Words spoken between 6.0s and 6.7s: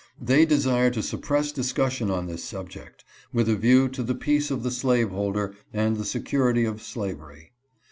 security